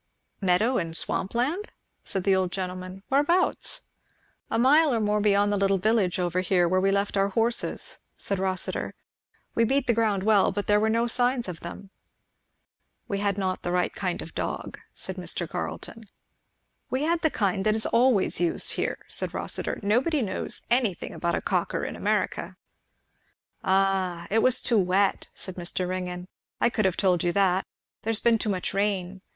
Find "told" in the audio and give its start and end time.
26.97-27.23